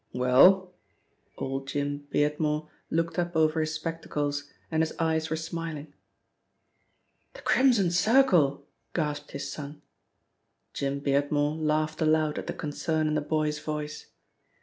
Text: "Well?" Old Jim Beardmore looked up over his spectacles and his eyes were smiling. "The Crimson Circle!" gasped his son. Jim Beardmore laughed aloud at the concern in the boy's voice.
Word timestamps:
"Well?" 0.13 0.73
Old 1.37 1.67
Jim 1.67 2.07
Beardmore 2.11 2.67
looked 2.89 3.19
up 3.19 3.35
over 3.35 3.59
his 3.59 3.75
spectacles 3.75 4.49
and 4.71 4.81
his 4.81 4.95
eyes 4.97 5.29
were 5.29 5.35
smiling. 5.35 5.93
"The 7.35 7.43
Crimson 7.43 7.91
Circle!" 7.91 8.65
gasped 8.95 9.29
his 9.29 9.51
son. 9.51 9.83
Jim 10.73 11.01
Beardmore 11.01 11.55
laughed 11.55 12.01
aloud 12.01 12.39
at 12.39 12.47
the 12.47 12.53
concern 12.53 13.05
in 13.07 13.13
the 13.13 13.21
boy's 13.21 13.59
voice. 13.59 14.07